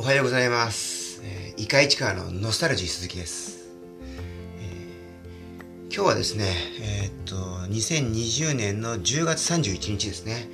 [0.00, 1.20] おはようございます。
[1.22, 3.68] えー、イカイチカのノスタルジー鈴木です。
[4.58, 7.36] えー今日はですね、えーっと、
[7.70, 10.48] 2020年の10月31日ですね。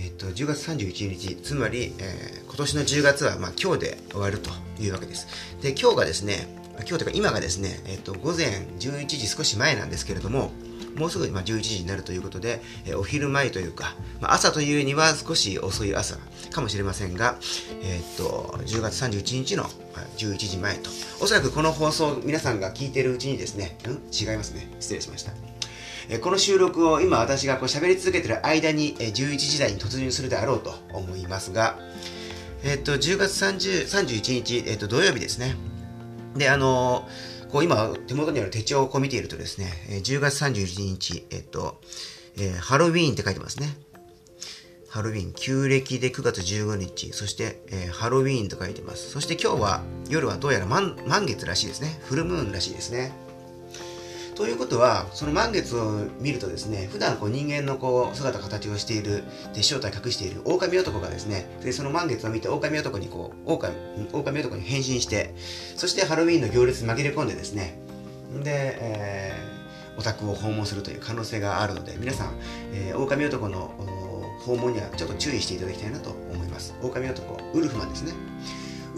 [0.00, 4.50] えーっと、10月31日、つまり、えー今年の10月は、まあ、今日で終わると
[4.80, 5.28] いうわけです。
[5.62, 8.48] で、今日がですね、今日というか今がですね、えーっと、午前
[8.80, 10.50] 11時少し前なんですけれども、
[10.96, 16.16] もうすぐま11時になるということで、えお昼前というか、まあ、朝というには少し遅い朝
[16.50, 17.36] かもしれませんが、
[17.82, 19.64] えーっと10月31日の
[20.16, 20.90] 11時前と。
[21.20, 24.00] おそらくこの放送皆さんが聞いてるうちにですねうん？
[24.12, 24.68] 違いますね。
[24.80, 25.32] 失礼しました。
[26.10, 31.78] えこの収録を今私がこう喋り続けてる間にえー11時台に突入するであろうと思いますが、
[32.64, 35.54] えっと10月30 31日、えっと土曜日ですね。
[36.36, 41.80] で、あのーこう今、手元にある手帳をこう見ているとですね、10月31日、えっと、
[42.36, 43.76] えーハロウィーンって書いてますね。
[44.88, 49.10] ハロウィーン、旧暦で9月15日、そして、えーハロウィーンと書いてます。
[49.10, 52.00] そして今日は、夜はどうやら満満月らしいですね。
[52.04, 53.27] フルムーンらしいですね。
[54.38, 63.74] ということは、その満月を見るとですね、普段こう人間のこう姿形をしている、で正体隠している狼男がですね、でその満月を見て狼男にこう、狼
[64.12, 65.34] 狼男に変身して、
[65.74, 67.80] そしてハロウィンの行列に紛れ込んでですね、
[68.44, 69.58] で、えー
[69.98, 72.34] お宅を訪問するという可能性があるので、皆さん、
[72.72, 73.74] えー狼男の
[74.46, 76.76] 訪問にはちょっと注意していただきたいなと思います。
[76.80, 78.12] 狼男、ウルフマンですね。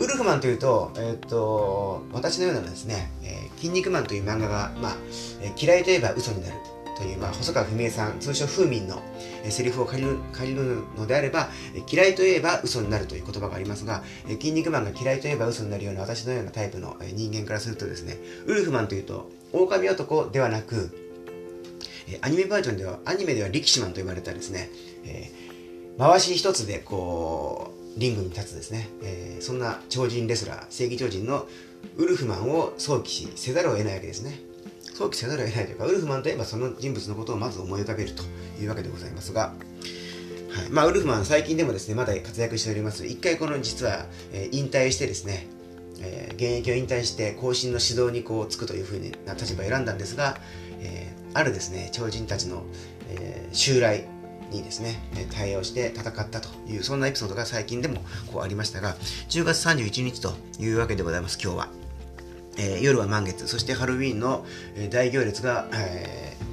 [0.01, 4.97] ウルフマンというと、えーと、私のようなですね、えー筋肉マンという漫画が、まあ、
[5.43, 6.55] えー嫌いといえば嘘になる
[6.97, 9.03] という、まあ、細川文江さん、通称風民の、
[9.45, 20.97] えーセリフを借りる借りるのであれば、えー嫌いといえば嘘になるという言葉がありますが、えー筋肉マンが嫌いといえば嘘になるような私のようなタイプのえー人間からするとですね、ウルフマンというと、狼男ではなく、
[22.09, 24.71] えーアニメバージョンでは、アニメでは力士マンと言われたですね、
[25.05, 25.51] えー
[25.99, 31.47] 回し一つでこう、リングに立つですね、えーそんな超人レスラー、正義超人の
[31.97, 34.41] ウルフマンを想起しせざるを得ないわけですね。
[34.95, 38.23] 想起せざるを得ないというか、ウルフマンといえばその人物のことをまず思い浮かべると
[38.61, 39.55] いうわけでございますが、
[40.51, 43.07] はいまあ、ウルフマン最近でもですね、まだ活躍しております。
[43.07, 45.47] 一回この実は、えー引退してですね、
[46.01, 50.39] えー現役を引退して後進の指導にこうつくというふうな立場を選んだんですが、
[50.81, 52.65] えーあるですね、超人たちの、
[53.09, 54.05] え襲来
[54.51, 55.01] にですね、
[55.33, 58.03] 対応して戦ったという、そんなエピソードが最近でも
[58.33, 58.97] こうありましたが、
[59.29, 61.69] 10月31日というわけでございます、今日は。
[62.59, 64.45] えー夜は満月、そしてハロウィーンの、
[64.91, 66.51] 大行列が、えー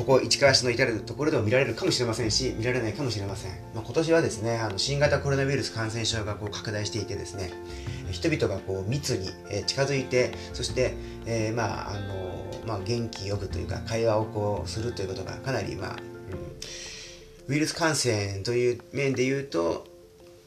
[0.00, 3.50] ここ市川市の至るところでも見られるかもしれませんし、見られないかもしれません。
[3.74, 7.50] まあ、今年はですね、あの新型コロナウイルス感染症がこう拡大していてですね、
[8.10, 9.28] 人々がこう密に
[9.66, 10.94] 近づいて、そして、
[11.26, 15.96] えーまああのまあ、元気よくというか、会話をこうするということがかなり、まあ
[17.50, 19.84] ウイルス感染という面で言うと、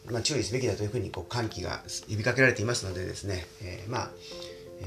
[0.10, 4.10] まあ、注意すべきだというふうにこう喚起が呼びかけられていますのでですね、えーまあ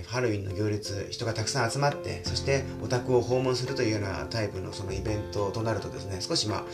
[0.08, 6.64] ハロウィンの行列人がたくさん集まってそしてお宅を訪問するというようなタイプのそのイベントとなるとですね少しまあ、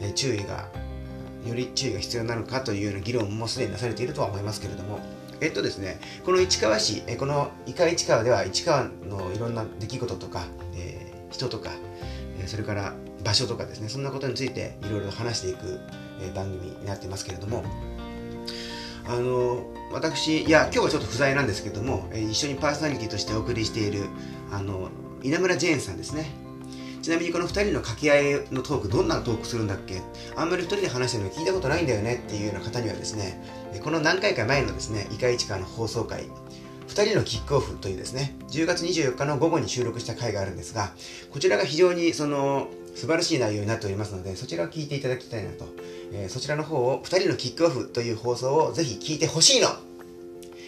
[0.00, 0.70] え注意が
[1.46, 4.98] より注意が必要なのかというような議論もすでになされているとは思いますけれども
[5.42, 11.70] えっとですねこの市川市えこの伊賀市川では市川のいろんな出来事とか、えー人とか
[12.42, 15.80] えそれから場所とかですねそんなことについていろいろ話していく、
[16.20, 17.64] え番組になってますけれども
[19.06, 24.04] あの私いや今日はちょっと不在なんですけども、え一緒にパーソナリティとしてお送りしている
[24.52, 24.88] あの
[25.22, 26.30] 稲村ジェーンさんですね。
[27.02, 30.02] ちなみにこの2人の掛け合いのトークどんなトークするんだっけ？
[30.36, 33.42] あんまり2人で話してるの聞いたことないんだよねっていうような方にはですね
[33.82, 36.26] この何回か前のですねイカイチカの放送回
[36.88, 40.92] 2人のキックオフというですね10月24日の午後に収録した回があるんですが
[41.30, 42.68] こちらが非常にその
[43.00, 45.64] 素晴らしい内容になっておりますのでそちらを聞いていただきたいなと、
[46.12, 49.68] えーそちらの方を2人のキックオフという放送をぜひ聞いてほしいの、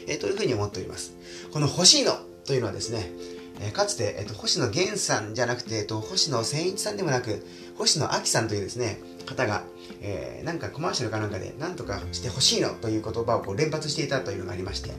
[0.08, 1.14] えーというふうに思っております。
[1.52, 2.12] この欲しいの
[2.46, 3.12] というのはですね、
[3.60, 9.62] えーかつて、えーと星野源さんじゃなくて、えーと星野千一さんでもなく星野亜紀さんというですね方が、
[10.00, 14.90] えーなんかコマーシャルかなんかで何とかしてほしいのという言葉をこう連発していたというのがありまして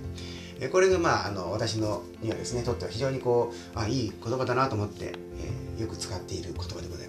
[0.59, 7.02] えーこれがまああの私のにはですねとっては非常にこうあいい言葉だなと思って、えーよく使っている言葉でございます。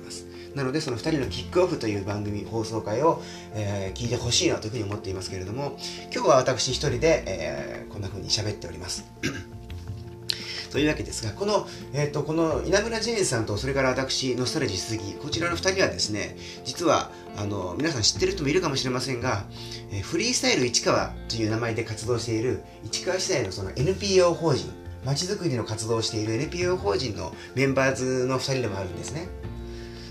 [0.54, 3.22] なのでその2人のキックオフという番組放送回を、
[3.54, 5.76] えー聞いてほしいなというふうに思っていますけれども
[6.12, 9.04] 今日は私一人で、えーこんなふうに喋っております
[10.74, 19.44] というわけですが、この、えっ、と、この稲村ジェーンさんと、それから私、ノスタルジー鈴木、こちらの2人はですね、実は、あの、皆さん知ってる人もいるかもしれませんが、
[19.92, 24.68] えーフリースタイル市川という名前で活動している、市川市内のその NPO 法人、
[25.04, 29.28] まちづくりの活動をしている NPO 法人のメンバーズの2人でもあるんですね。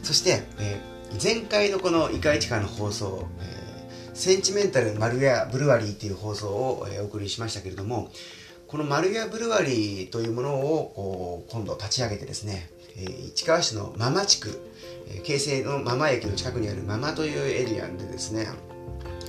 [0.04, 3.64] そして、えー前回のこのイカ市川の放送、えー
[4.14, 8.12] センチメンタルマルウェアブルワリーっていう放送を、えー、お送りしましたけれども
[8.68, 14.62] このマルウェアブルワリーというものを今度立ち上げてですね、えー、市川市のママ地区、
[15.08, 18.48] えー、京成のママ駅の近くにあるママというエリアでですね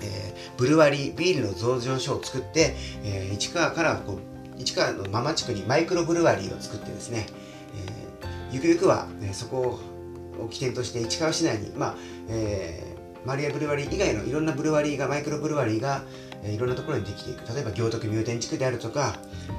[0.02, 2.74] えー、ブルワリービールの増上所を作って、
[3.04, 4.18] えー、市川からこ
[4.58, 7.26] う市川のママ地区にマイクロブルワリーを作ってですね、
[8.20, 9.80] えー、ゆくゆくは、ね、そこを
[10.50, 11.94] 起点として市川市内に、まあ
[12.28, 16.02] えー、マリアブルワリー以外のいろんなブルワリーがマイクロブルワリーが、
[16.42, 17.46] えー、いろんなところにできていく。
[17.52, 19.16] 例えば行徳入店地区であるとか、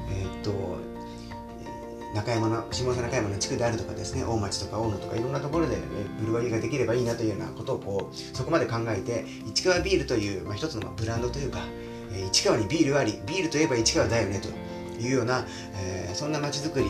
[0.09, 0.95] えー、っと
[2.15, 5.75] 中山の下佐中山の地区であるとかですね大町とか大野とかいろんなところで
[6.19, 11.59] ブルワリーができればいいなというようなことをこうそこまで考えて市川ビールという、まあ、一つのブランドというか、
[12.13, 14.47] えー、市川にビールありビールといえば市川だよねと
[15.01, 15.45] いうような、
[15.75, 16.89] えー、そんな街づくりを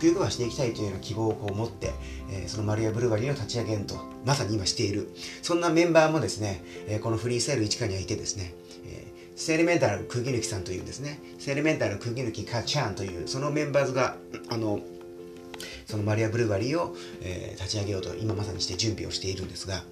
[0.00, 1.92] くゆくはしていきたいというような希望をこう持って、
[2.30, 5.08] えー、そのマリアブルワリーを立ち上げるとまさに今している
[5.42, 8.54] そんなメンバーもですね、えこのフリースタイル市川にはいてですね
[9.38, 14.16] セレメンタル釘抜きさんというですね、セレメンタル釘抜きカチャンという、そのメンバーズが、
[14.48, 14.80] あの、
[15.86, 19.84] そのマリア・ブルーバリーを、えー、立ち上げようと今まさにして準備をしているんですが、はい。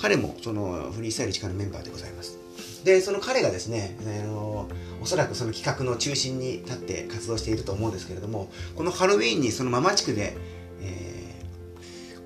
[0.00, 2.36] 彼もそのフリースタイル1からメンバーでございます。
[2.84, 4.68] で、その彼がですね、あの
[5.02, 10.36] おそらくその企画の中心に立って活動していると思うんですけれども、このハロウィーンにそのママ地区で、
[10.82, 11.34] え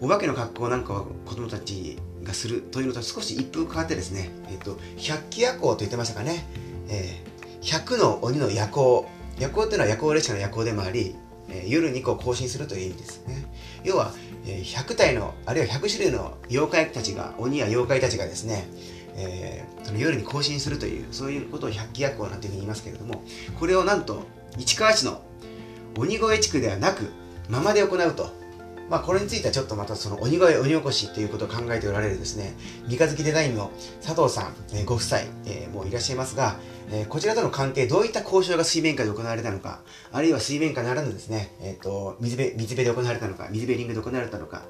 [0.00, 6.46] ー、お化けの格好なんかは子供たちがするというのと少し一風変わってですね、えっ、と、百鬼夜行と言ってましたかね、
[6.88, 9.08] えー、百の鬼の夜行。
[9.38, 11.16] 夜行っていうのは夜行列車の夜行でもあり、
[11.48, 13.46] えー、夜にこう更新するという意味ですね。
[13.82, 14.12] 要は、
[14.46, 18.68] えー、100体の、あるいは100種類の妖怪たちが、鬼や妖怪たちがですね、
[19.16, 23.22] えー、その夜に更新するという、そういうことを百鬼夜行なんていうふうに言いますけれども、
[23.58, 24.22] これをなんと、
[24.58, 25.22] 市川市の
[25.96, 27.12] 鬼越地区ではなく、
[27.48, 28.44] ままで行うと。
[28.90, 32.54] まあ、これについてはちょっとまたその鬼越鬼起こしっていうことを考えておられるですね、
[32.86, 33.70] 三日月デザインの
[34.02, 36.56] 佐藤さん、えー、ご夫妻、えー、もういらっしゃいますが、
[36.90, 39.80] えー、こちらとの関係、どういった交渉が水面下で行われたのか、
[40.12, 44.62] あるいは水面下ならぬですね、えっ、と、水辺、水辺で行われたのか、水辺リングで行われたのか、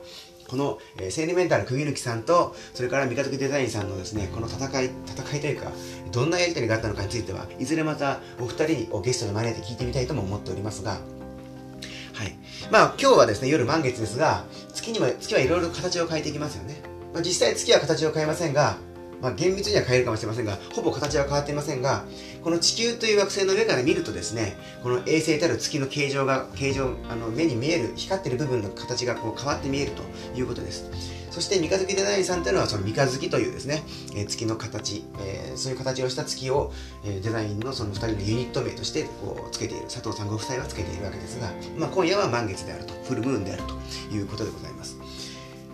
[0.48, 5.72] この、えー、セーリメンタル釘抜さんと、それから三日月デザインさんのですね、この戦い、戦いというか、
[6.12, 12.36] どんなやり取りがあったのかについては、いずれまたお二人をゲストに招いて聞いてみたいとも思っておりますが、はい。
[12.70, 16.82] まあ今日はですね、夜満月ですが、月にも、月はいろいろ形を変えていきますよね。
[17.12, 18.76] まあ、実際月は形を変えませんが、
[19.24, 22.04] まあ、厳密には変えるかもしれませんが、ほぼ形は変わっていませんが、
[22.42, 30.02] この地球という惑星の上から見るとですね、この衛星たる月の形状が、形状、あの目に見える、光ってる部分の形がこう変わって見えると
[30.38, 30.90] いうことです。
[31.30, 33.82] そして三日月デザインさんというのはその三日月というですね、
[34.14, 36.70] えー、月の形、えー、そういう形をした月を、
[37.04, 44.93] えー、デザインのその2人のユニット名としてこうつけている佐藤さんご夫妻はつけているわけですが、まあ、今夜は満月であるとフルムーンであるということでございます。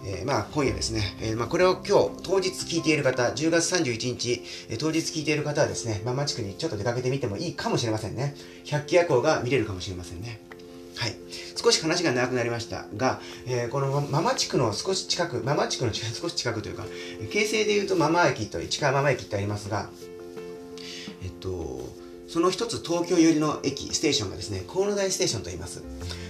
[0.05, 8.35] えー、まあ今夜ですね、えー、まあこれを今日当日聞いている方、10月31日、えー、当日聞いている方はですね、ママ地区にちょっと出かけてみてもいいかもしれませんね。
[8.65, 10.41] 百鬼夜行が見れるかもしれませんね。
[10.97, 11.15] はい。
[11.57, 16.85] 少し話が長くなりましたが、えー、このママ地区の少し近く、ママ地区の少し近くというか、
[17.33, 19.89] 京成でいうとママ駅と市川ママ駅ってありますが、
[21.23, 21.90] えっと、
[22.31, 25.83] その一つ東京寄りの駅、ステーションがですね、河野台ステーションと言います。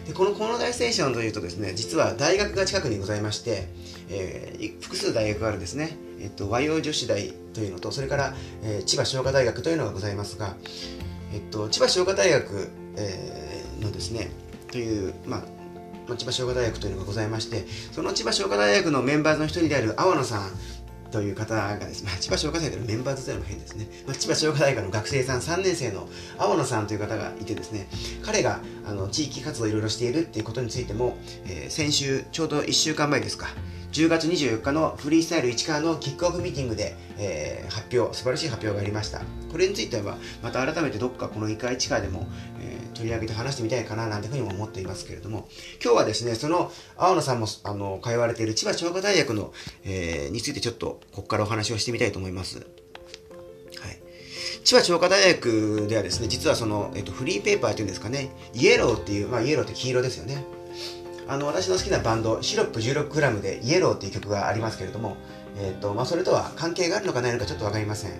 [0.07, 3.69] でこの河野台ステーションというとですね、実は大学が近くにございまして、
[4.09, 10.57] えー、複数大学があるんですね、えっと、和洋女子大というのと、それから、えー、千葉商科大学というのがございますが、
[11.35, 14.31] えっと、千葉商科大学、えー、のですね、
[14.73, 15.45] という、ま
[16.11, 20.51] あ、千葉商科大学というのがございまして、その千葉商科大学のメンバーの一人である阿波野さん
[21.11, 27.89] という方がですね、千葉商科大学のメンバーズというのも変ですね、まあ、千葉商科大学の学生さん3年生の阿野さんという方がいてですね、
[28.23, 33.49] 彼があの地域活動をいろいろしているっていうことについても、えー、先週、ちょうど1週間前ですか、
[33.93, 39.21] 10月24日のフリースタイル市川のキックオフミーティングで、えー、発表、素晴らしい発表がありました。
[39.51, 42.29] これについては、また改めてどっかこの異界地下でも、
[42.61, 45.49] えー、取り上げて話してみたいかななんていうふうにも思っていますけれども、
[45.83, 49.53] 今日はですね、その青野さんもあの通われている千葉商科大学の、
[49.85, 52.59] えー、についてちょっとここからお話をしてみたいと思います。
[52.59, 52.67] はい。
[54.65, 60.45] 千葉商科大学ではですね、実はその、えっと、フリーペーパーっていうんですかね、イエローっていう、まあイエローって黄色ですよね。
[61.31, 65.17] あの私の好きなバンドシロップ 16g でイエローっていう曲がありますけれども、
[65.57, 68.11] えーとまあ、それとは関係があるのかないのかちょっと分かりません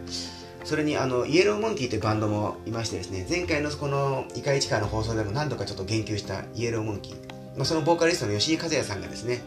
[0.71, 7.17] それにあのイエローモンキーというバンドもいましてですね前回のこの「イカイチカ」の放送でも何度かちょっと言及したイエローモンキー、
[7.57, 9.41] まあ、そのボーカリストの吉井和也さんがですね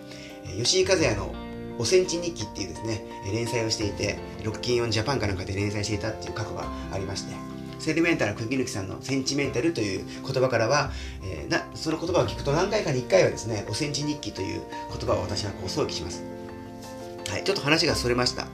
[0.62, 1.34] 吉井和也の
[1.80, 7.34] おセンチ日記っていうですね連載をしていてロッキンオンジャパンかなんかで連載していたっていう過去がありまして
[7.80, 10.92] セリメンタル釘抜さんのセンチメンタルという言葉からは、
[11.24, 16.22] えー、なその言葉を聞くと何回かに1回はですねおセンチ日記という言葉を私はこう想起します。
[17.34, 18.46] はい、ちょっと話がそれました。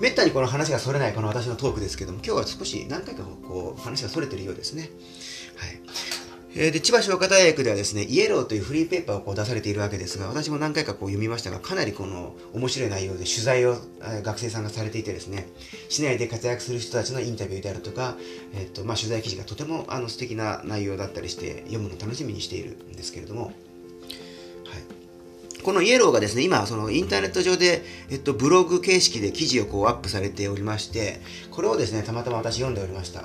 [0.00, 4.82] めったにこの話がそれないこの私のトークですけども、今日は少し何回かこう話がそれてるようですね。
[5.56, 5.80] はい。
[6.54, 15.48] えー、で、千葉商科大学ではですね、イエローというフリーペーパーをこう出されているわけですが、私も何回かこう読みましたが、かなりこの面白い内容で取材を、え、学生さんがされていてですね、
[15.88, 18.16] 市内で活躍する人たちのインタビューであるとか、
[18.54, 23.52] えっ、ー、と、まあ、取材記事がとてもあの素敵な内容だったりして、読むの楽しみにしているんですけれども、
[25.62, 33.24] このイエローがですね、今、そのインターネット上で、えっと、ブログ形式で記事をこうアップされておりまして、これをですね、たまたま私読んでおりました。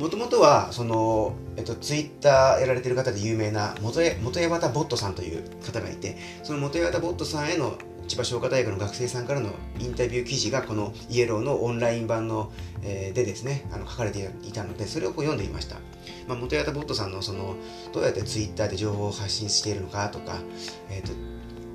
[0.00, 7.76] もともとはその、えっと、ツイッターやられてる方で有名な元元八幡ボットさんという方がいてその元八幡ボットさんへの
[8.10, 12.50] 千葉商科大学の学生さんからのインタビュー記事がこのイエローのオンライン版の、
[12.82, 15.76] えー、でですねあの書かれていたのでそれをこう読んでいました、
[16.26, 17.54] まあ、元八幡ボットさんのその
[17.92, 20.40] どうやってツイッターで情報を発信しているのかとか、
[20.90, 21.12] えーと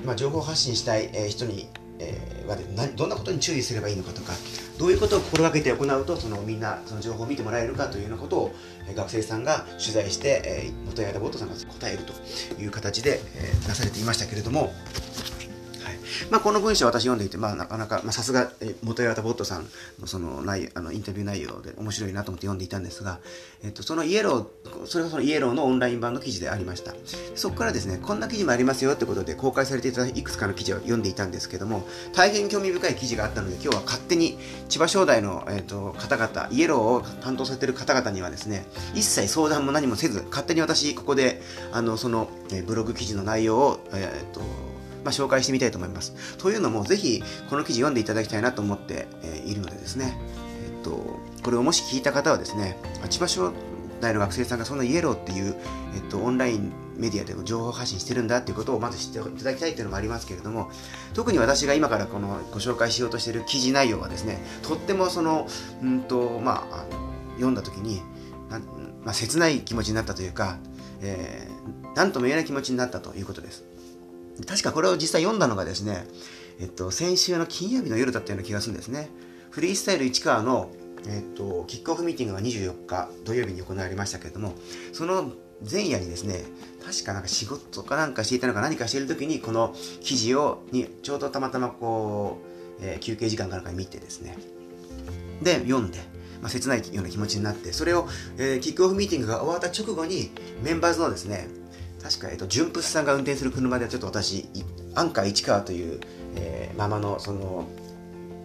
[0.06, 2.58] まあ、情報発信したい人にえー、は
[2.98, 4.34] どんなことに注意すればいいのかとか
[4.77, 8.56] どういうことを心がけて行うとそのみんなその情報を見てもらえるかというようなことを、
[8.89, 12.13] え、学生さんが取材して、えー、元谷ボットさんが答えると
[12.62, 14.74] いう形で、えー、なされていましたけれども
[16.29, 18.51] まあ、この文章私読んでいて、まあ、なかなか、まあ、さすが、
[18.84, 19.67] 元岩田ボットさん
[20.00, 23.19] のその内あのインタビュー内容で面白いなと思って読んでいたんですが、
[23.63, 26.93] えっと、そのイエロー、それがそのイエローのオンライン版の記事でありました。
[27.36, 34.38] そこからですね、こんな記事もありますよってことで公開されていたいくつかの記事を読んでいたんですけども、大変興味深い記事があったので、今日は勝手に
[34.69, 41.41] 千葉商大の、えっと、方々、イエローを担当されている方々にはですね、一切相談も何もせず、勝手に私、ここで、
[41.72, 44.41] あの、その、えブログ記事の内容を、えっと、
[45.05, 46.13] まあ、紹介してみたいと思います。
[46.38, 50.17] というのも、ぜひこの記事読んでいただきたいなと思って、えいるのでですね、
[50.65, 52.77] えっと、これをもし聞いた方はですね、
[53.09, 53.53] 千葉商
[54.01, 55.55] 大の学生さんがそんなイエローっていう、
[55.95, 60.69] えっと、オンラインメディアで情報発信してるんだっていうことをまず知っていただきたいっていうのもありますけれども
[61.13, 65.47] 特に私が今からこのご紹介しようとしている記事内容はですねとってもその
[65.81, 66.85] うんとまあ
[67.35, 68.01] 読んだ時に
[69.05, 70.57] まあ、切ない気持ちになったというか、
[71.01, 73.63] えー、何とも言えない気持ちになったということです。
[74.48, 76.06] 確かこれを実際読んだのがですね、
[76.60, 79.10] えっと、先週の金曜日の夜だったような気がするんですね。
[79.50, 80.70] フリースタイル市川の、
[81.08, 84.54] えっと、キックオフミーティングが24日土曜日に行われましたけれども、
[84.92, 85.32] その
[85.70, 86.44] 前夜にですね、
[86.86, 92.39] 確かなんか仕事かなんかしていたのか何かしている時に、この記事を、に、ちょうどたまたまこ
[92.82, 94.38] う、えー、休憩時間かなんかに見てですね、
[95.42, 96.00] で、読んで、
[96.42, 101.48] まあ、切ないような気持ちになって、それを、えー、キックオフミーティングが終わった直後に、メンバーズのですね、
[102.05, 104.47] 確か、えっと、純プスさんが運転する車ではちょっと私、
[104.93, 106.00] アンカー市川という、
[106.35, 107.67] えー、ママのその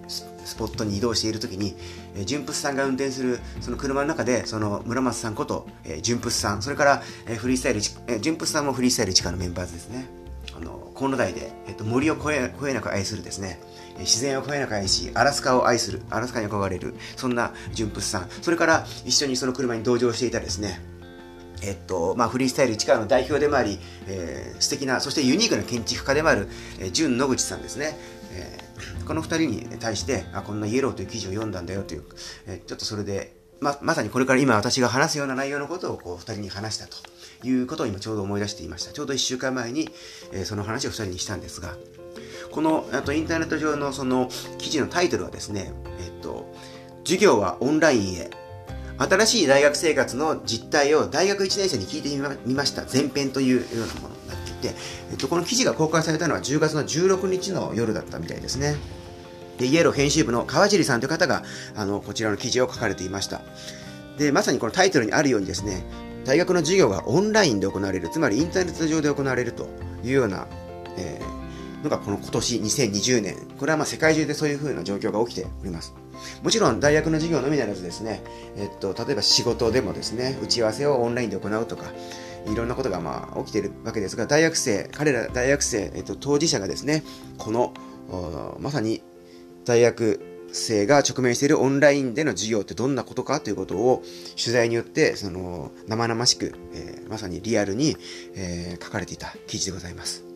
[0.08, 1.76] スポットに移動している時に、
[2.16, 10.06] えー、純プスさんが運転するその車の中でその村松さんこと、えー、純プスさんそれから、えー、フリースタイル、えー、純プスさんもフリースタイル市川のメンバーズですね。
[10.56, 13.60] あのコンロ台で、えーと、森を越え越えなく愛するですね。
[13.98, 20.80] 自然を越えなく愛し、アラスカを愛する、アラスカに憧れる、そんな純プスさん、それから一緒にその車に同乗していたですね、
[21.62, 26.48] えっとまあ、フリースタイル市川の代表でもあり、えー、素敵なそしてユニークな建築家でもある、
[26.78, 27.96] えー、純野口さんですね、
[28.32, 32.04] えー、この2人に対してあこんなイエローという記事を読んだんだよという、
[32.46, 36.96] えー、ちょっとそれでままさにこれから今私が話すような内容のことをこう2人に話したと
[37.46, 38.92] いうことを今ちょうど思い出していました。
[38.92, 39.90] ちょうど1週間前に、
[40.32, 41.76] えー、その話を2人にしたんですが
[42.50, 46.52] このあとインターネット上のその記事のタイトルはですね、えっと、
[47.04, 48.30] 授業はオンラインへ。
[49.00, 52.10] 新しい大学生活の実態を大学1年生に聞いて
[52.44, 52.84] みました。
[52.84, 54.76] 前編というようなものになっていて、
[55.10, 58.76] えっと、この記事が公開されたのは10月の16日の夜だったみたいですね。
[59.56, 61.42] でイエロー編集部の川尻さんという方が
[61.76, 63.40] あのこちらの記事を書かれていました。
[64.18, 65.82] でまさにこのタイトルにあるようにですね
[66.26, 69.66] 大学の授業がオンラインで行われるつまりインターネット上で行われると
[70.04, 70.46] いうような、
[70.98, 73.36] えー、のがこの今年2020年。
[73.58, 75.94] これはまあ世界中でそういうふうな状況が起きております。
[76.42, 78.22] もちろん大学の授業のみならずですね、
[78.56, 81.86] えっと、例えば仕事でもですね、打ち合わせをオンラインで行うとか、
[82.50, 87.02] いろんなことがまあ起きているわけですが、大学生、彼ら大学生、えっと、当事者がですね、
[87.38, 87.74] この、
[88.58, 89.02] まさに
[89.64, 90.20] 大学
[90.52, 94.02] 生が直面しているオンラインでの授業ってどんなことかということを
[94.36, 97.96] 取材によってその生々しく、えー、まさにリアルに、
[98.34, 100.29] えー、書かれていた記事でございます。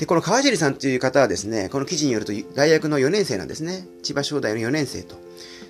[0.00, 3.86] で、この川尻さんという方はですね、この記事によると大学の4年生なんですね。
[4.02, 5.14] 千葉商大の4年生と。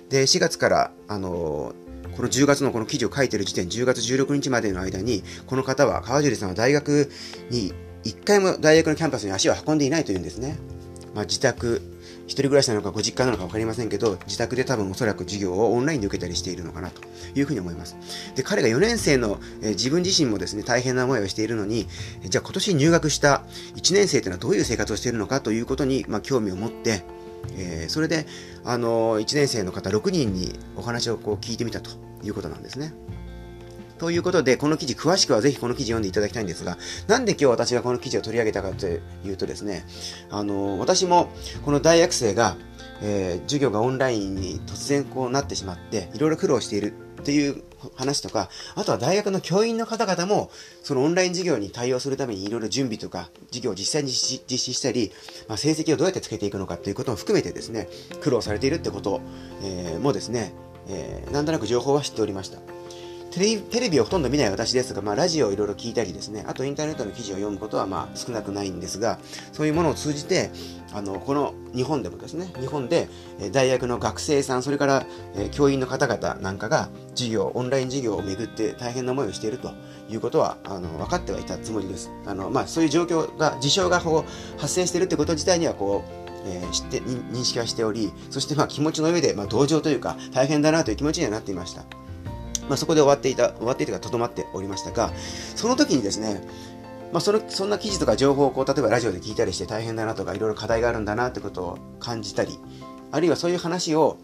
[0.07, 1.73] で、4月から、あの
[2.15, 7.11] この10月のこの記事を書いてる時点、10月16日までの間に、この方は、川尻さんは大学
[7.49, 7.73] に、
[8.05, 10.57] 1回も大学のキャンパスに足を運んでいないというんですね。
[11.13, 11.81] まあ、自宅、
[12.31, 17.01] 一人暮らしなのかご実家なのか分かりませんけど、自宅で多分おそらく授業をオンラインで受けたりしているのかなと
[17.35, 17.97] いうふうに思います。
[18.35, 21.89] で、彼が4年生の、えー、自分自身もですね、大変な思いをしているのに、
[22.23, 23.43] じゃあ今年入学した
[23.75, 27.03] 1年生というのはどういう生活をしているのかということに、まあ、興味を持って、
[27.57, 28.25] えー、それで、
[28.63, 31.91] あのー、1年生の方6人にお話をこう聞いてみたと
[32.23, 32.93] いうことなんですね。
[34.01, 39.85] ということで、この記事、詳しくはぜひこの記事読んでいただきたいんですが、なんで今日私がこの記事を取り上げたかというとですね、
[40.31, 41.29] あの、私も
[41.63, 42.57] この大学生が、
[43.03, 47.61] えー、授業がオンラインに突然こうなってしまって、いろいろ苦労しているっていう
[47.95, 50.49] 話とか、あとは大学の教員の方々も、
[50.81, 55.11] そのオンライン授業に対応するためにいろいろ準備とか、授業を実際に実施したり、
[55.47, 57.87] まあ、成績をどうやってつけていくのかということも含めてですね、
[58.21, 59.21] 苦労されているってこと、
[59.61, 60.53] えー、もですね、
[60.87, 62.57] えー、なんとなく情報は知っておりました。
[63.31, 69.19] テレビをほとんど見ない私ですが、まあ、ラジオをいろいろ聞いたりですね、あとインターネットの記事を読むことはまあ少なくないんですが、
[69.53, 70.51] そういうものを通じて、
[70.93, 73.07] あのこの日本でもですね、日本で
[73.53, 75.05] 大学の学生さん、それから、
[75.51, 79.71] 教員の方々なんかが授業、オンライン授業をめぐって大変な思いをしていると
[80.09, 82.11] いうことはあの分かってはいたつもりです。
[82.25, 91.85] あのまあ、そういう状況が、事象がこう発生しているということ自体にはこう、えー、知って認識はしており、そしてまあ気持ちの上でまあ同情というか大変だなという気持ちにはなっていました。
[92.71, 95.11] まあ、そこで終わっていた、終わっていたかとどまっておりましたが、
[95.57, 96.41] その時にですね、
[97.11, 102.57] まあ、そのそんな記事とか情報をこう例えばラジオで聞いたりして大変だなとかいろいろ課題があるんだなってことを感じたり
[103.11, 104.17] あるいはそういう話を、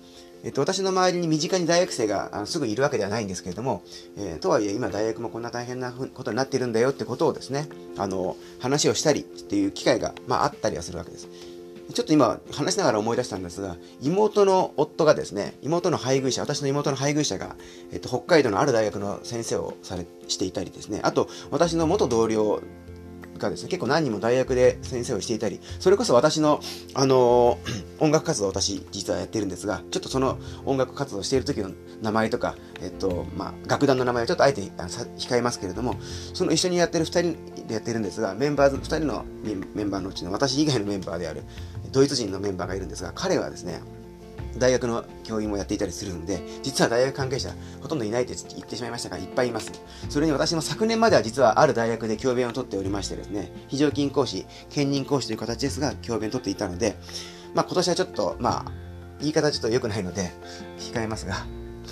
[0.46, 3.84] えっと、私の周りに身近に大学生がすぐいるわけではないんですけれども、
[4.18, 11.28] えー、とはいえ今大学もこんな大変なことになっているんだよってことをですねあの話をしたりっていう機会が、まあ、あったりはするわけです。
[11.94, 17.56] ちょっと今話しながら思い出したんですが、妹の夫がですね、妹の配偶者、私の妹の配偶者が、
[17.92, 22.62] えっと、北海道のある大学の先生をされ、していたりですね、あと、私の元同僚
[23.38, 26.60] がですね、結構何人も大学で先生をしていたり、それこそ私の、
[26.94, 35.96] あのー、 音楽活動を私実はやってるんですが、ちょっとその音楽活動している時の名前とか、えっと、まあ、楽団の名前をちょっとあえて控えますけれども、
[36.34, 39.26] その一緒にやってる2人でやってるんですが、メンバーズ、2人の
[39.74, 41.44] メンバーのうちの私以外のメンバーである、
[41.92, 43.82] ドイツ人のメンバーがいるんですが、彼はですね、
[44.58, 49.72] 大学の教員もやっていたりするんで、実は大学関係者ほとんどいないって言ってしまいましたが、いっぱいいます。
[50.10, 56.98] それに私も昨年までは実はある大学で教鞭を取っておりましてですね、非常勤講師、兼任講師という形ですが、教鞭を取っていたので、
[57.54, 58.72] まあ今年はちょっと、まあ、
[59.20, 60.32] 言い方ちょっと良くないので、
[60.78, 61.46] 控えますが、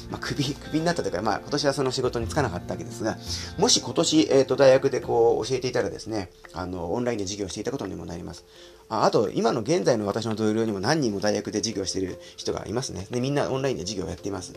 [0.10, 3.18] まあ、クビ、クビになったというか、まあ、今年はその仕事に就かなかったわけですが、
[3.58, 8.46] もし今年、えっ、ー、と、大学でこう、教えていたらですね、あの、オンラインで授業していたことにもなります。
[8.90, 13.08] ああと、今の現在の私の同僚にも何人も大学で授業している人がいますね。
[13.10, 14.54] で、みんなオンラインで授業をやっています。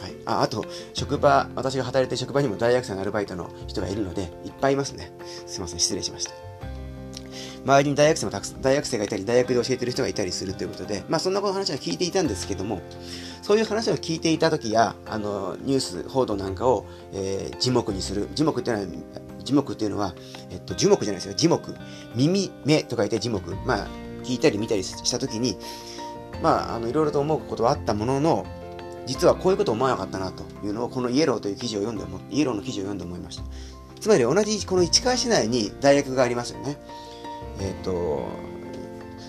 [0.00, 5.12] はい、ああと、職場、私が働いている職場にも大学生のアルバイトの人がいるので、いっぱいいますね。
[5.46, 6.32] すいません、失礼しました。
[7.64, 12.80] 周りに大学生もたくさん、大学生がいたり、大学で教えてる人がいたりするということで、まあそんなこと話は聞いていたんですけども、
[13.42, 18.28] そういう話を聞いていた時や、あの、ニュース報道なんかを、えー、字幕にする。
[18.34, 18.88] 字幕っていうのは、
[19.42, 20.14] 字幕っていうのは、
[20.50, 21.34] えっと、樹木じゃないですよ。
[21.34, 21.74] 字幕。
[22.14, 23.54] 耳、目と書いて字幕。
[23.66, 23.86] まあ、
[24.22, 25.56] 聞いたり見たりした時に、
[26.42, 28.46] まあ、あの、いろいろと思うことはあったものの、
[29.06, 33.44] 実はこういうこと思わなかったなというのを、このイエローという記事を読んで、イエローの記事を読んで思いました。
[34.00, 36.76] つまり同じこの市川市内に大学がありますよね。
[37.60, 38.24] えっ、と、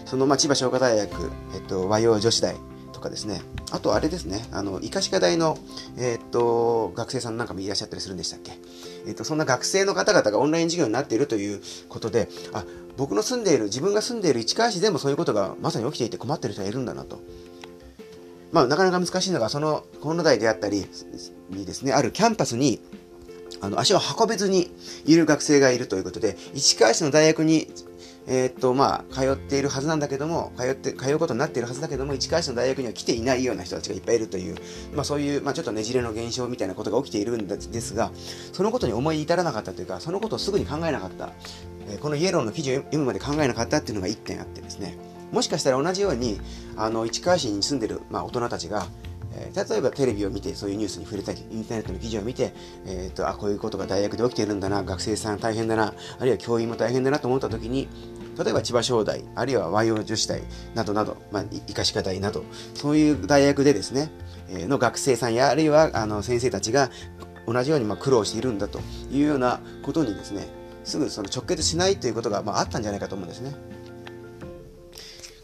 [0.05, 2.55] その、まあ、千葉商科大学、えっ、と、和洋女子大
[3.03, 5.57] かですね、あとあれですね、あの、医科歯科大の、
[5.97, 8.53] えっ、と、学生さんなんかもいらっしゃったりするんでしたっけ？
[9.05, 12.65] えっ、と、そんな学生の方々がオンライン授業になっているということで、あ、
[12.97, 17.19] 僕の住んでいる、自分が住んでいる市川市でもそういうことがまさに起きていて困っている人がいるんだなと。
[18.51, 20.85] まあ、なかなか難しいのが、その、コロナであったり
[21.49, 22.79] にですね、あるキャンパスに、
[23.61, 24.71] あの、足を運べずに
[25.05, 27.67] いる学生がいるということで、市川市の大学に
[28.25, 34.55] えー、っと、まあ、通っているはずなんだけども、通って、通うことになっているはずだけども、市川市の大学には来ていないような人たちがいっぱいいるという、
[34.93, 38.11] まあそういう、まあちょっとねじれの現象みたいなことが起きているんですが、
[38.53, 41.31] そのことに思い至らなかったというか、そのことをすぐに考えなかった、
[41.89, 44.97] えー、このイエローの記事を読むまで考えなかったっていうのが一点あってですね、
[45.31, 46.39] もしかしたら同じように、
[46.77, 48.87] あの、市川市に住んでる、まあ大人たちが、
[49.35, 52.53] え、例えばテレビを見てそういうニュースに触れたりインターネットの記事を見て、
[52.85, 57.87] えーと、あこういうことが大学で起きているんだな学生さん大変だなあるいは教員も大変だなと思った時に
[58.37, 60.41] 例えば千葉商大あるいは和洋女子大
[60.73, 62.43] などなど、まあ、医科歯科大など
[62.73, 64.11] そういう大学でですね、
[64.49, 66.89] えー、の学生さんやあるいはあの先生たちが
[67.45, 68.79] 同じようにまあ苦労しているんだと
[69.11, 70.47] いうようなことにですね
[70.83, 73.53] すぐその直結しないということがまああったんじゃないかと思うんですね。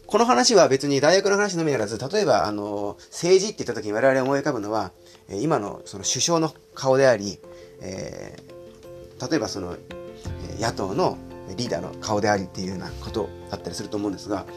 [0.09, 4.91] この話は別に大学の話のみならず、例えば、あの、政治って言った時に我々思い浮かぶのは、
[5.29, 7.37] 今のその首相の顔であり、
[7.79, 9.77] えー、例えばその、
[10.59, 11.19] 野党の
[11.55, 14.47] リーダーの顔でありっていうようなことだったりすると思うんですが、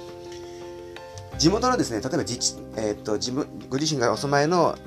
[1.36, 4.78] 地元のですね、例えば自治、えー、っと、自分、ご自身がお住まいの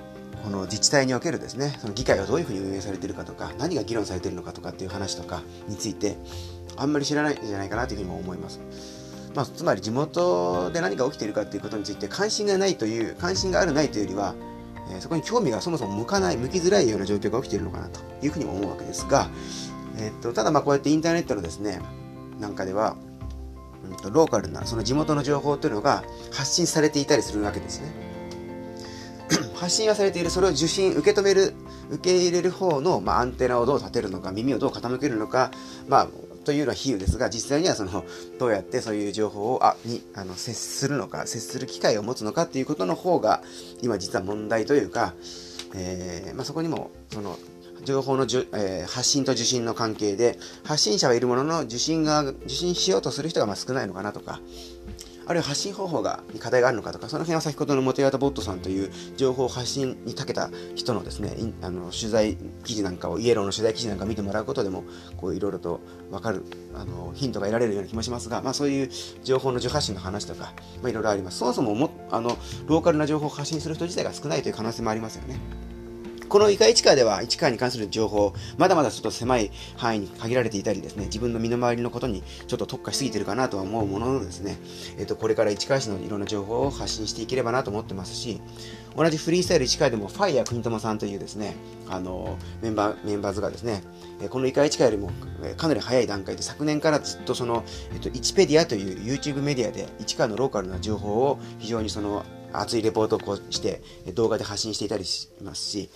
[0.43, 6.17] この自治体におけるですね、その議会がどういうふうに運営されているかとか、何が議論されているのかとかっていう話とかについて、
[6.75, 8.59] あんまり知らないんじゃないかなというふうにも思います。
[9.35, 14.33] まあ、つまり地元で何が起きているかということについて関心がないという、関心があるないというよりは、
[14.89, 19.29] えー、そこに興味がそもそも向かない、向きづらいような状況が起きているのかなというふうにも思うわけですが、
[19.97, 21.81] えー、っとただまあこうやってインターネットのですね、
[22.39, 22.95] なんかでは、
[23.89, 28.15] うんと、ローカルなその地元の情報というのが発信されていたりするわけですね。
[29.55, 31.53] 発信はされている、それを受信、受け止める、
[31.89, 35.51] 受け入れる方の、まあ、アンテナをどう立てるのか、耳をどう傾けるのか、
[35.87, 36.07] まあ、
[36.45, 38.05] というのは比喩ですが、実際にはその、
[38.39, 43.43] どうやってそういう情報を、あ、に、あの、接するのか、接する機会を持つのかっていうことの方が、
[43.81, 45.13] 今実は問題というか、
[45.73, 47.37] えー、まあ、そこにも、その、
[47.83, 54.39] 情報のじゅ、えー、発信と受信の関係で、発信者はいるものの、受信が、受信しようとする人がまあ少ないのかなとか、
[55.27, 64.83] あるいは発信方法が課題があるのかとか、その辺は先ほどの元型ボットさんという情報発信に長けた人のですね、あの取材記事なんかを、イエローの取材記事なんかを見てもらうことでも、
[65.17, 65.79] こういろいろと
[66.11, 68.89] 分かるあのヒントが得られるような気もしますが、まあそういう
[69.23, 71.39] 情報の受発信の話とか、まあいろいろあります。
[71.39, 75.39] そもそももあのローカルな情報を発信する人自体が少ないという可能性もありますよね。
[76.27, 84.57] このイカ市川では、市川に関する情報、まだまだちょっと狭い範囲に限られていたりですね、自分の身の回りのことにちょっと特化しすぎてるかなとは思うもののですね、
[84.97, 88.41] えっ、と、これから市川市のいろんな情報を発信していければなと思ってますし、
[88.95, 91.55] 同じフリースタイル市川でも、ファイヤー国友さんというですね、
[91.89, 93.83] あの、メンバー、メンバーズがですね、
[94.29, 95.11] このイカ市川よりも
[95.57, 102.23] かなり早い段階で昨年からずっとその、えっと、イチペディアという YouTube メディアで市川のローカルな情報を非常にその
[102.61, 103.81] 熱いレポートをこうして
[104.13, 105.89] 動画で発信していたりしますし、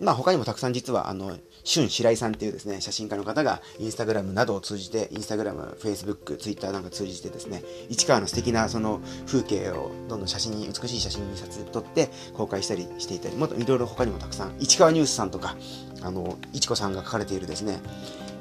[0.00, 15.56] まあ他にもたくさん実は、あの、春白井さんっていうですね、写真家の方が、インスタグラムなどを通じて、インスタグラム、フェイスブック、ツイッターなんか通じてですね、市川の素敵なその風景をどんどん写真に、美しい写真に撮撮って公開したりしていたり、もっといろいろ他にもたくさん、市川ニュースさんとか、
[16.02, 17.80] あの、いちこさんが書かれているですね、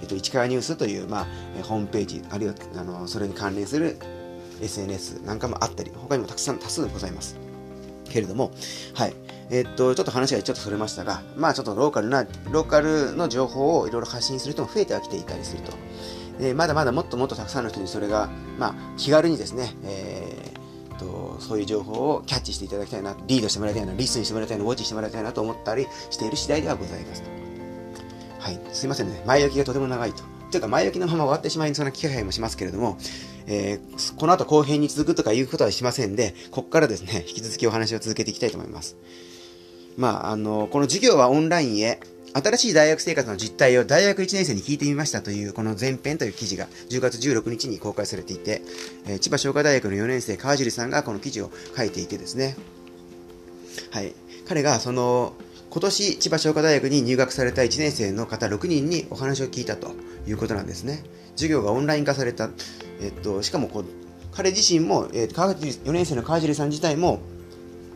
[0.01, 3.97] えっと、市川ニュースという、まあ、えホームページ、あるいは、あの、それに関連する
[4.61, 7.44] SNS なんかもあったり、他にもたくさん多数ございます。
[8.09, 8.51] けれども、
[8.93, 9.13] はい。
[9.51, 15.71] えっと、ちょっと話がちょっとそれましたが、まあちょっとローカルな、ローカルの情報をいろいろ発信する人も増えてはきていたりすると。
[16.39, 27.29] え、まだまだもっともっとたくさんの人にそれが、まあ気軽にですね、えー、とそういう情報をキャッチしていただきたいな、リードしてもらいたいな、リスンしてもらいたいな、ウォッチしてもらいたいなと思ったりしている次第ではございますと。
[28.39, 29.21] はい、すいませんね。
[29.25, 30.23] 前置きがとても長いと。
[30.51, 32.97] ちょっと前置きのまま終わってしまいそうな気配もしますけれども、
[33.47, 38.97] えー、この後後編に続くとかいうことはしませんで、ここからですね、引き続きお話を続けていきたいと思います。
[39.97, 41.99] まあ、あの、この授業はオンラインへ、
[42.33, 48.61] 新しい大学生活の実態を大学1年生に聞いてみましたというこの前編という記事が10月16日に公開されていて、
[49.07, 52.57] えー、千葉商科大学の4年生川尻さんがこの記事を書いていてですね、
[53.91, 54.13] はい。
[54.49, 55.33] 彼がその、
[55.69, 59.93] 今年千葉商科大学に入学された1年生の方6人にお話を聞いたと
[60.27, 61.03] いうことなんですね。
[61.35, 62.49] 授業がオンライン化された。
[63.01, 63.85] えっと、しかもこう、
[64.31, 67.19] 彼自身も、えー、4年生の川尻さん自体も、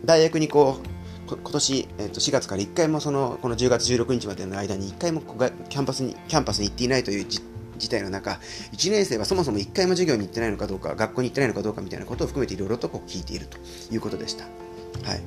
[0.06, 1.00] 大学にこう、
[1.36, 8.40] 今年、えー、と4月から1回もそのこの10月16日までの間に1回もキャンパスにキャンパスに行っていないという事態の中、
[8.74, 13.58] 1年生はそもそも1回も授業に行ってないのかどうか、学校に行ってないのかどうかみたいなことを含めていろいろとこう聞いていると
[13.94, 14.46] いうことでした。
[14.46, 15.22] はい、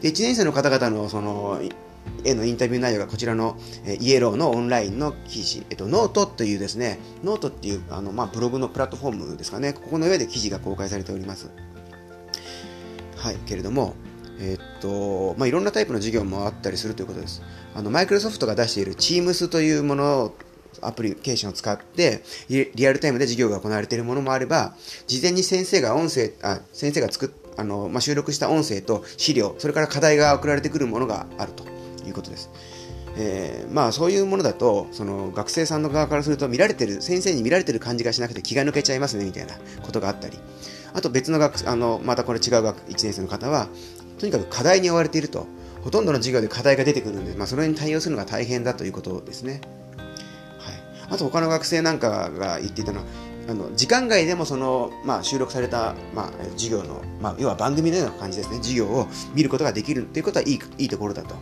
[0.00, 1.60] で1年生の方々のその
[2.24, 11.50] へのインタビュー内容がこちらの、えイエローのオンラインの記事、えっと、ノートというですね、ノートっていうあの、まあ、ブログのプラットフォームですかね、ここの上で記事が公開されております。
[13.16, 13.94] はい、けれども、
[14.40, 17.42] え、っと、まあ、いろんなタイプの授業もあったりするということです。
[17.74, 20.36] あの、マイクロソフトが出している Teams というものを
[20.80, 24.74] アプリケーションを使ってリアルタイムで授業が行われているものもあれば、
[25.06, 31.64] 事前に先生が音声、あ先生が作っあの、まあ、収録した音声と資料、それから課題が送られてくるものがあると
[32.08, 32.50] いうことです。
[33.16, 40.38] えー、まあそういうものだとその学生さんの側からすると見られてる先生に見られてる感じがしなくて気が抜けちゃいますねみたいなことがあったり
[40.92, 43.68] あと別の学あのまたこれ違う学1年生の方は
[44.18, 45.46] とにかく課題に追われていると、
[45.82, 49.60] ほとんどの授業で課題が出てくるんで、まあ、それに対応するのが大変だということですね。
[49.96, 53.04] はい、あと他の学生なんかが言っていたのは、
[53.48, 61.36] あの時間外でもその、まあ、収録された、まあ、授業の、まあ、要は番組のような感じですね、授業を見ることができるということはいいいいところだと。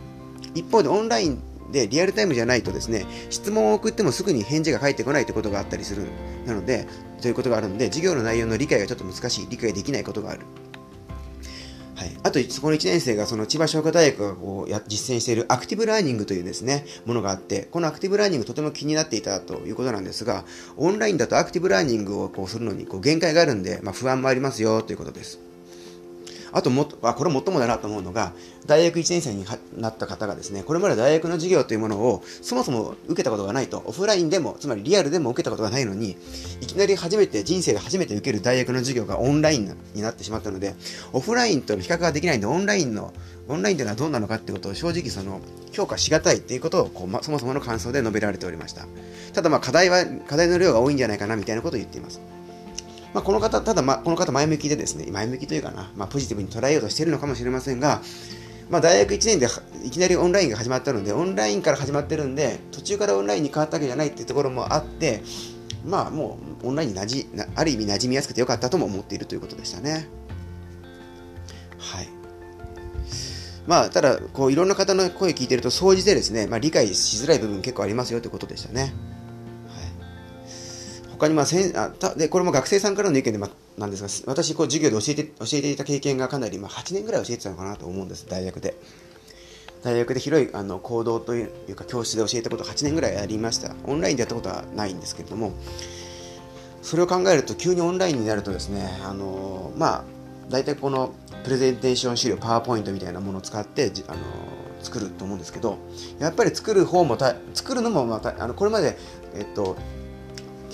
[0.57, 1.41] 一方でオンライン
[1.71, 6.03] でリアルタイムじゃないとですね、質問を送ってもすぐに返事が返ってこないということがあったりする。
[6.45, 6.87] なので、
[7.21, 10.41] ということがあるので、授業の内容の理解がちょっと難しい、理解できないことがある。
[11.95, 20.45] はい、あと、そこの1年生がその千葉商科大学がこうや実践しているアクティブラーニングというですね、ものがあって、このアクティブラーニングとても気になっていたということなんですが、
[20.77, 25.46] オンラインだとアクティブラーニングをこうするのにこう限界があるんで、まあ、不安もありますよということです。
[26.51, 28.33] あともあ、これもっともだなと思うのが、
[28.65, 29.45] 大学1年生に
[29.77, 36.17] なった方がですね、これまで大学の授業というものをそもそも受けたことがないと、オフラインでも、つまりリアルでも受けたことがないのに、
[36.61, 40.75] いきなり初めて、人生で初めて受ける大学の授業がオンラインになってしまったので、
[41.13, 43.13] オフラインとの比較ができないんで、オンラインの、
[43.47, 45.39] オンラインというのはどうなのかっていうことを正直その
[45.71, 48.85] 評価しがたいっていうことをこう、ま、そもそもの感想で述べられておりました。
[49.33, 52.19] ただまあ課題は、課題の量が多いんじゃないかなみたいなことを言っています。
[53.17, 58.03] まあ、この方、ただ、ま、この方前向きでですね、前向きというかな、まあ、ポジティブに捉えようとしているのかもしれませんが、
[58.69, 59.47] まあ、大学1年で
[59.83, 65.23] いきなりオンラインが始まったので、オンラインから始まってるんで、途中からオンラインに変わったわけじゃないっていうところもあって、
[65.83, 70.07] まあもうオンラインになじある意味馴染みやすくてよかったとも思っているということでしたね。
[71.79, 72.09] はい。
[73.65, 78.93] まあ、ただ、こういろんな方の声聞いてると、総じてですね、まあ、理解しづらい部分結構ありますよということでしたね。
[81.17, 88.27] 他にまあせんあたでこれも学生さんからの意見で、ま、なんですが私こう授業で教えて教えていた経験がかなり、まあ、8年ぐらい教えてたのかなと思うんです。
[88.27, 88.75] 大学で。
[89.83, 93.75] 大学で広いあの行動というか教室で教えたこと8年ぐらいやりました。
[93.85, 95.53] オンラインでやったことはないんですけれども。
[96.87, 100.03] それを考えると急にオンラインになるとですねあのまあ
[100.49, 104.17] 大体このプレゼンテーション資料パワーポイントみたいなものを使ってあの
[104.81, 105.77] 作ると思うんですけど
[106.17, 108.97] やっぱり作る方もた作るのもまたあのこれまで、
[109.35, 109.75] えっと、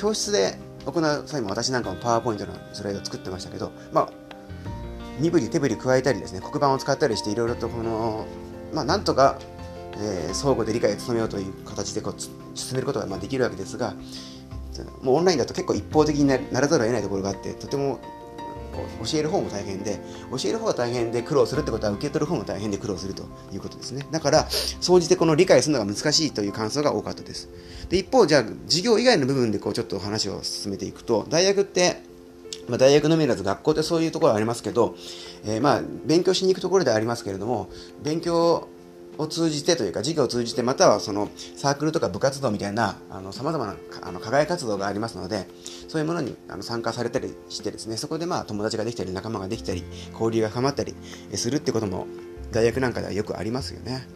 [0.04, 4.10] 教室で行う際も私なんかもパワーポイントのスライドを作ってましたけど、まあ、
[5.18, 8.26] 身振り手振り加えたりですね黒板を使ったりしていろいろとこの、
[8.74, 9.40] まあ、なんとか、
[9.94, 12.20] えー、相互で理解を務めようという形でこう
[12.58, 13.94] 進めることがまあできるわけですが
[15.02, 18.02] もうオンラインだと結構一方的にならざるを得ないところがあってとても
[18.74, 20.00] 教える方も大変で
[20.32, 24.06] 教える方が大変で苦労するってことは受け取る方も大変で苦労するということですね。
[24.12, 27.50] だから総じてこの理解するのが難しいという感想が多かったです。
[27.90, 32.02] で一方じゃあ授業以外の部分でこうちょっと話を進めていくと大学って
[32.68, 34.96] まあ、大学のみならず学校ってそういうところありますけど、
[35.44, 37.70] えー、まあ勉強しに行くところではありますけれども
[38.02, 38.70] 勉強
[39.18, 42.98] を通じてというか授業を通じてまたはそのサークルとか部活動みたいな
[43.32, 45.48] さまざまなあの課外活動がありますので
[45.88, 50.96] そういうものにあの参加されたりしてですねそこでまあ友達ができたり仲間ができたり交流が深まったり
[51.36, 52.08] するってことも
[52.52, 54.08] 大学なんかではよくありますよね。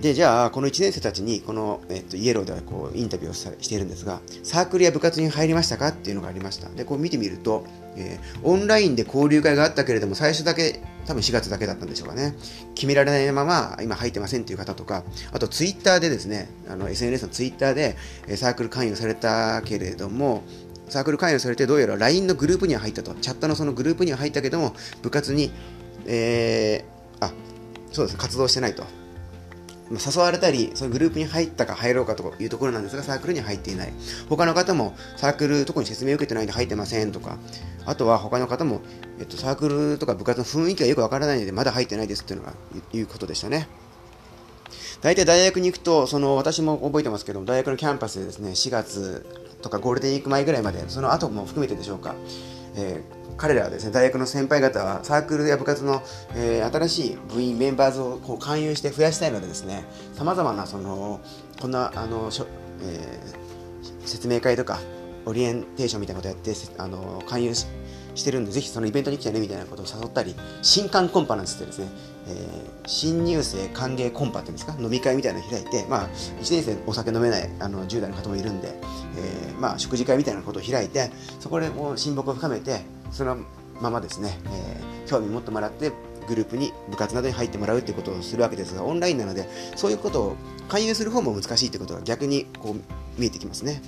[0.00, 7.64] でじゃあこの1年生たちにこの、えっと、イエローではこうインタビューをしているんですがサークルや部活に入りましたかっていうのがありましたでこう見てみると、
[7.96, 12.34] えー、オンラインで交流会があったけれども最初だけ多分4月だけだったんでしょうかね。
[12.74, 17.96] 決められないまま今入ってませんという方とかあとツイッターでですねあの SNS のツイッターで
[18.36, 20.42] サークル関与されたけれども
[20.88, 23.14] サークル関与されてどうやら LINE のグループには入ったと。
[23.14, 25.50] チャットのそのグループには入ったけども部活に、
[26.06, 27.32] えー、あ
[27.92, 28.18] そうです。
[28.18, 28.84] 活動してないと。
[29.90, 33.92] 誘われたり、そのグループに入ったか入ろうかというところなんですが、サークルに入っていない。
[34.28, 37.38] 他の方もサークル、特に説明を受けてないんで入ってませんとか、
[37.84, 38.80] あとは他の方も、
[39.20, 42.54] えっと、サークルとか部活の雰囲気がよくわからないので、まだ入ってないですっていうのが、
[42.92, 43.68] いうことでしたね。
[45.02, 49.24] 大体大学に行くと、その私も覚えてますけど、大学のキャンパスでですね、4月
[49.62, 52.14] とかゴールデンウィーク前ぐらいまで、その後も含めてでしょうか、
[52.74, 56.02] えー彼らはですね大学の先輩方はサークルや部活の、
[56.34, 61.20] えー、新しい部員メンバーズをこう勧誘して増やしたいのでですねさまざまなその
[61.60, 62.46] こんなあのしょ、
[62.82, 64.78] えー、説明会とか
[65.26, 67.54] オリエンテーションみたいなことやってあの勧誘
[68.14, 71.88] してるんで、ぜひそのイベントに来てねみたいなことを誘ったり、新刊コンパなんつってですね、
[72.28, 76.08] えー、新入生歓迎コンパっていうんですか、飲み会みたいなの開いて、まあ、
[76.40, 78.68] 1年生お酒飲めないあの10代の方もいるんで、
[79.16, 81.10] えー、まあ、食事会みたいなことを開いて、
[81.40, 83.38] そこでもう親睦を深めて、その
[83.80, 85.92] ままですね、えー、興味持ってもらって
[86.26, 90.36] グループに部活などに入ってもらうということをするわけですがオンラインなのでそういうことを
[90.68, 93.80] 勧誘する方も難しいということが逆にこう見えてきますね。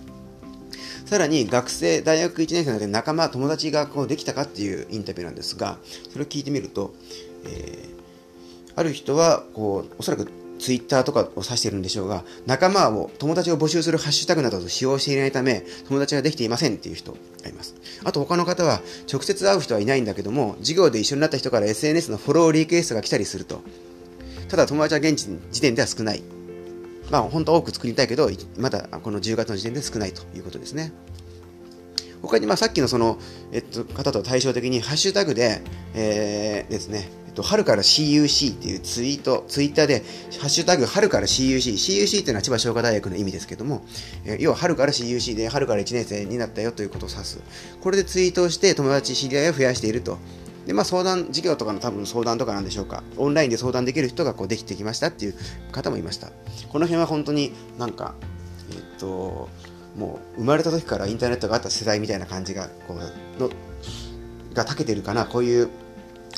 [1.05, 5.79] さらに学生大学1年生なので仲間友達がこうできたかっていうインタビューなんですが
[6.11, 6.93] それを聞いてみると、
[7.47, 7.98] えー、
[8.79, 17.13] ある人はこうおそらくツイッターとかを指しているんでしょうが、仲間を、友達を募集するハッシュタグなどと使用していないため、友達ができていませんっていう人
[17.43, 17.77] がいます。
[18.05, 23.63] あと他の方は、直接会う人はいないんだけども、授業で一緒になった人から SNS のフォローリクエストが来たりすると。
[24.49, 25.15] ただ友達は現
[25.51, 26.23] 時点では少ない。
[27.11, 30.93] まあ本当は多く作りたいけど、まだこの10月の時点で少ないということですね。
[32.23, 33.19] 他にまあさっきのその、
[33.53, 35.63] えっと、方と対照的にハッシュタグで、
[35.95, 40.03] えー、ですね、えっと、春から CUC っていうツイート、ツイッターで、
[40.41, 43.85] ハッシュタグ、春から CUC、CUC っていうのは千葉商科大学の意味ですけども、
[44.25, 47.41] え要は春から CUC で、春から1年生になったよということを指す。
[47.81, 50.19] これでツイートをして友達、知り合いを増やしていると。
[50.67, 53.03] で、まあ相談、授業とかの多分相談とかなんでしょうか。
[53.17, 55.35] オンラインで相談できる人がこうできてきましたっていう
[55.73, 56.29] 方もいました。
[56.69, 58.15] この辺は本当になんか、
[58.71, 59.49] えっと、
[59.99, 63.51] もう生まれた時からインターネットがあった世代みたいな感じが、こう、の、
[64.55, 65.69] が長けてるかな、こういう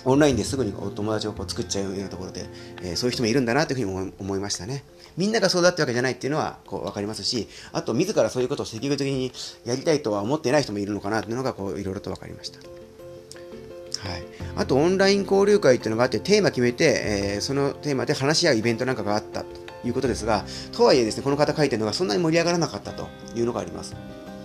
[0.04, 2.46] オンラインですぐにお友達をこう作っちゃうようなところで、
[2.82, 4.84] えー、そういう人もいるんだなというふうに思いましたね。
[5.16, 9.32] みんながそうだってわけじゃないっていうのはこう分かりますし、あと自らそういうことを積極的に
[9.66, 12.60] やりたいとは思っていない人もいるのかなというのがこういろいろと分かりました。
[12.60, 14.22] はい、
[14.56, 19.44] あとオンライン交流会っていうのがあってテーマ決めて、えー、そのテーマで話し合うイベントなんかがあった
[19.84, 23.96] いうことですがとはいえですねこの方書いてるのがそんなに盛り上がらなかったというのがあります。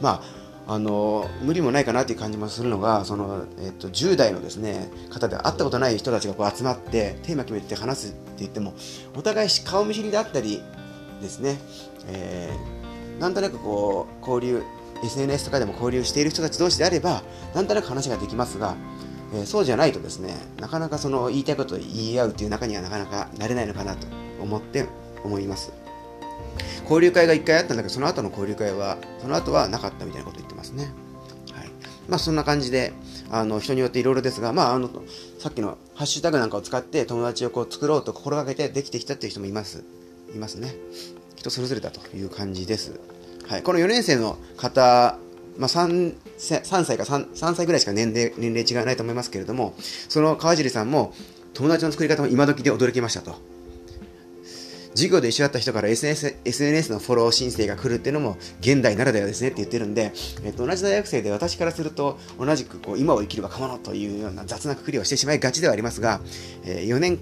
[0.01, 8.73] まああの無理もないかなという感じもするのがその、えっと、10代のですね方で会ったことない人たちがこう集まってテーマ決めて話すって言っても
[9.15, 10.61] お互い顔見知りであったり
[11.21, 11.57] ですね、
[12.07, 14.63] えー、なんとなくこう交流
[15.03, 17.21] SNS とかでも交流している人たち同士であれば
[17.53, 18.75] なんとなく話ができますが、
[19.35, 24.07] えー、そうじゃないとですねなかなかその言いたいことを言い合うという中にはなかなかなれないのかなと
[24.41, 24.87] 思って
[25.25, 25.73] 思います。
[26.83, 30.85] 交流会が1回あったんだけど、その後の交流会は、その後はなかったみたいなこと言ってますね。
[31.53, 31.69] はい。
[32.07, 32.93] まあそんな感じで、
[33.31, 34.89] あの人によっていろいろですが、まああの、
[35.39, 39.83] さっきのハッシュタグなんかを使って友達をこう作ろうと心がけてできてきたっていう人もいます。
[40.33, 40.75] いますね。
[41.35, 42.99] 人それぞれだという感じです。
[43.47, 43.63] はい。
[43.63, 45.17] この4年生の方、
[45.57, 49.73] まあ、3, 3歳か 3, 3歳ぐらいしか年齢年齢違いないと思いますけれども、
[50.09, 51.13] その川尻さんも
[51.53, 53.54] 友達の作り方も今時で驚きましたと。
[54.95, 60.13] 授業で一緒だった人から SNS, SNS のフォロー申請が来るっていうのも現代ならではですねって言ってるんで、
[60.45, 66.21] えっと、同じ大学生で私からすると同じくこう今を生きる若者というような雑なくくりをしてしまいがちではありますが、
[66.63, 67.19] えー、4年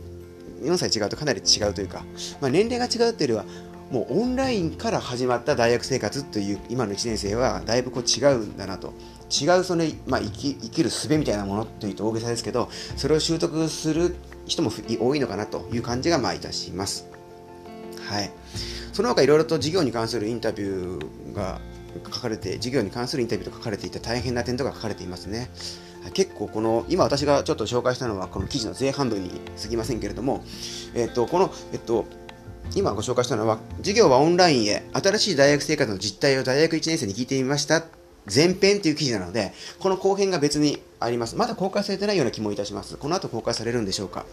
[0.61, 2.03] 4歳違うとかなり違うというか、
[2.39, 8.93] まあ、年齢が違うというよりはもうオンラインから始まった大学生活という今の1年生はだいぶこう違うんだなと
[9.29, 17.12] 違うその、まあ、生き生きる術みたいなものというと大げさですけどそれを習得する人も多いのかなという感じがまあいたします。
[18.09, 18.31] はい、
[18.91, 21.59] その他いろいろと事業に関するインタビューが
[22.11, 25.49] 書かれて、事業に関するインタビューと書かれていて大変な点とか書かれていますね。
[26.13, 29.29] 結構この、今私がちょっと紹介したのはこの記事の前半部に
[29.61, 30.43] 過ぎませんけれども、
[30.95, 32.05] えっと、この、えっと、
[32.75, 37.85] 今ご紹介したのは、授業はオンラインへ、新しい大学生活の実態を大学1年生に聞いてみました
[38.33, 41.35] 前編という記事なので、この後編が別にあります。
[41.35, 42.97] まだ公開されてないような気もいたします。
[42.97, 44.25] この後公開されるんでしょうか。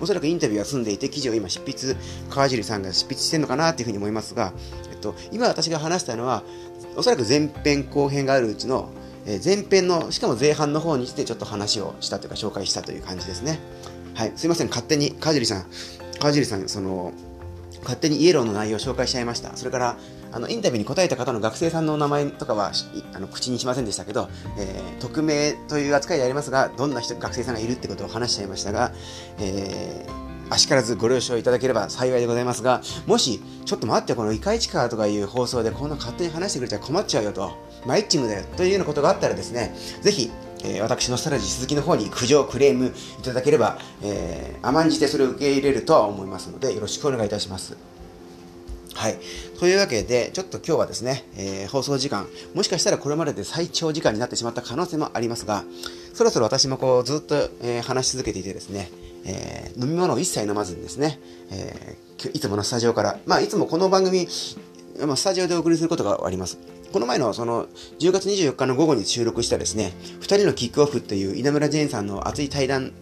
[0.00, 1.96] おそらくインタビューが済んでいて、記事を今執筆、
[2.30, 4.52] 川尻さんが執筆してるのかなというふうに思いますが、
[4.90, 6.42] えっと、今私が話したのは、
[6.96, 8.90] おそらく前編後編があるうちの、
[9.26, 13.58] えー、前編の、しかも前半の方にしてちょっと話をしたというか紹介したという感じですね。
[14.14, 15.66] はい、すいません、勝手に、川尻さん、
[16.18, 17.12] 川尻さん、その、
[17.82, 19.56] 勝手にイエローの内容を紹介しちゃいました。
[19.56, 19.96] それから、
[20.32, 22.72] あのインタビューに答えた方の学生さんの名前とかは
[23.14, 28.92] あの口にしませんでしたけど、えー、匿名という扱いでありますが、どんな人学生さんがいるってことを話しちゃいましたが、
[29.38, 37.52] えー、あしからずご了承いただければ幸いでございますが、もし、ちょっと待って、このイカイチカとかいう放送でこんな勝手に話してくれちゃ困っちゃうよと、
[37.86, 40.30] マイッチングだよというようなことがあったらですね、ぜひ、
[40.62, 47.99] えー、私のスタラジー鈴木の方に苦情、クレームいただければ、えー、甘んじてそれを受け入れるとは思いますので、よろしくお願いいたします。
[48.94, 49.18] はい。
[49.58, 55.64] というわけで、ちょっと今日はですね、えー、放送時間、もしかしたらこれまでで最長時間になってしまった可能性もありますが、
[56.12, 58.90] そろそろ私もこうずっと、えー、話し続けていてですね、
[59.24, 61.96] えー、飲み物を一切飲まずにですね、え
[62.34, 64.28] いつものスタジオから、まあいつもこの番組、
[65.06, 66.58] ま、スタジオでお送りすることがあります。
[66.92, 67.66] この前のその
[68.00, 72.92] 10月24日の午後に収録したですね、2人のキックオフという稲村ジェーンさんの熱い対談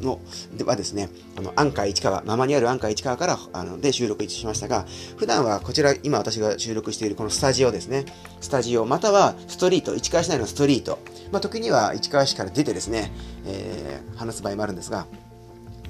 [0.00, 0.20] の
[0.56, 8.04] ではですね、あの、アンカー市川、ママにあるアンカー市川からあので収録しましたが、普段はこちら、今私が収録しているこのスタジオですね、
[8.40, 10.98] スタジオ、またはストリート、市川市内のストリート、
[11.32, 13.12] まあ、時には市川市から出てですね、
[13.46, 15.06] えー、話す場合もあるんですが、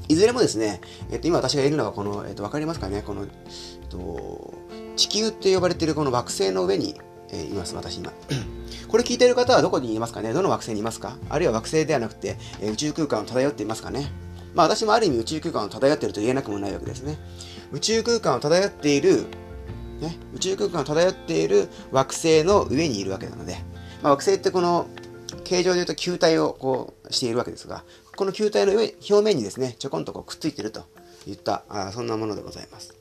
[0.09, 3.29] いずれもですね、えっと、今私がいるのはこの、えっと、わかりますかね、この、えっ
[3.88, 4.55] と、
[4.97, 6.94] 地球って呼ばれているこの惑星の上に、
[7.33, 8.12] え、います、私今。
[8.88, 10.33] これ聞いてる方はどこにいますかね？
[10.33, 11.17] どの惑星にいますか？
[11.29, 14.11] あるいは惑星ではなくて、え、宇宙空間を漂っていますかね？
[14.55, 17.19] まあ私もある意味宇宙空間を漂っていると言えなくもないわけですね。
[17.73, 19.27] 宇宙空間を漂っている、
[20.01, 23.59] ね、宇宙空間を漂っている惑星の上にいるわけなので、
[24.03, 24.87] まあ、惑星ってこの
[25.45, 27.85] 形状で言うと球体をこうしているわけですが、
[28.17, 30.83] この球体の表面にですね、ちょこんとこうくっついてると
[31.27, 32.97] いったあそんなものでございます。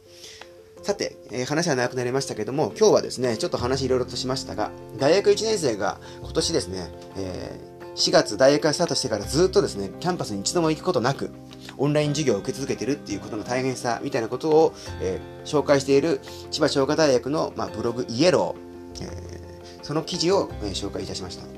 [0.88, 11.29] さて、えー、話は長くなりましたけども、今日はですね、ちょっと話いろいろとしましたが、大学1年生が今年ですね、えー、4月大学がスタートしてからずっとですね、キャンパスに一度も行くことなく、
[11.77, 16.21] オンライン授業を受け続けてるっていうことの大変さみたいなことを、えー、紹介している
[16.51, 21.57] 千葉商科大学の、まあ、ブログイエロー、えー、その記事を、え、紹介いたしました。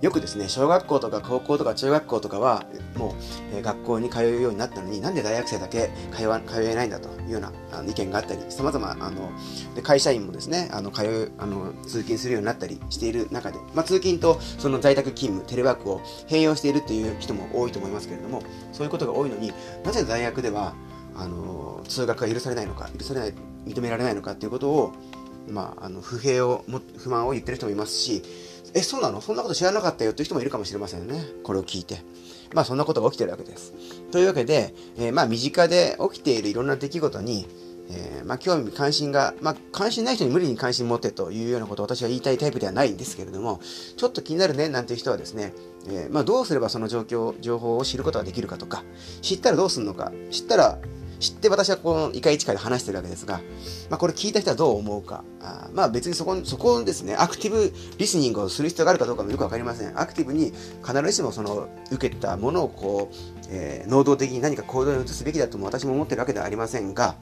[0.00, 2.64] よくですね、小学校とか高校とか中学校とかは、
[2.96, 9.30] もう、え、学校に通うようになったのに、なんで大学生だけ通わ通えないんだというようなあの意見があったり、様々、あの、
[9.74, 18.42] で会社員もですね、あの、通う、あの、通勤するようになったりしている中で、まあ、通勤とその在宅勤務、テレワークを併用しているという人も多いと思いますけれども、
[18.72, 19.52] そういうことが多いのに
[19.84, 20.74] なぜ大学では
[21.14, 23.34] あの通学が許されないのか許されない
[23.66, 24.92] 認められないのかっていうことを、
[25.48, 26.64] まあ、あの不平を
[26.96, 28.22] 不満を言ってる人もいますし
[28.74, 29.20] えそうなの？
[29.20, 30.12] そんなこと知らなかったよ。
[30.12, 31.22] っていう人もいるかもしれませんね。
[31.42, 31.98] これを聞いて。
[32.52, 33.72] まあそんなことが起きてるわけです。
[34.10, 37.46] というわけで、えー、まあ身近で起きているいろんな出来事に
[37.92, 43.58] えー、まあ、興味関心が、まあ、関心ない人に無理に関心持ってというようなことを私は言いたいタイプではないんですけれども
[43.96, 45.52] ちょっと気になるねなんていう人はですね、
[45.88, 48.84] えー、まあ、どうすればその状況情報を知ることができるかとか
[49.22, 50.78] 知ったらどうするのか知ったら
[51.20, 53.40] 知って私はこのイカイチ会で話してるわけですが、
[53.90, 55.22] まあ、これ聞いた人はどう思うか。
[55.40, 60.00] あまあ別にそこ、そこですね、アクティブリスニングをする必要があるかどうかもよくわかりません。
[60.00, 60.52] アクティブに
[60.82, 63.16] 必ずしもその受けたものをこう、
[63.50, 67.16] えー、能動的に何か行動に移すべきだとも私も思ってるわけではありませんが、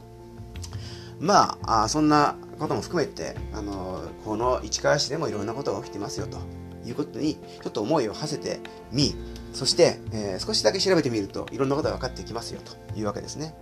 [1.18, 6.38] まあ、あそんなことも含めて、あのこの市川市でもいろんなことが起きてますよと
[6.86, 8.61] いうことに、ちょっと思いを馳せて
[8.92, 9.16] み、
[9.53, 13.55] そして、えー、少しだけ調べてみるといろんなことが分かってきますよというわけですね。